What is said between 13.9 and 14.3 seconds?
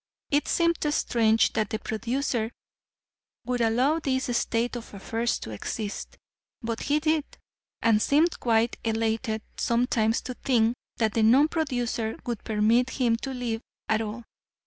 all.